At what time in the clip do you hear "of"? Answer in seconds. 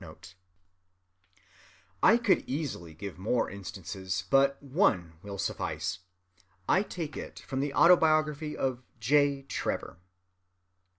8.57-8.81